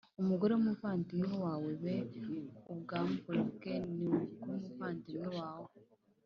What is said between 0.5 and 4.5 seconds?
w umuvandimwe wawe b Ubwambure bwe ni ubw